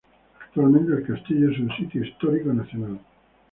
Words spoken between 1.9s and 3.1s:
Histórico Nacional.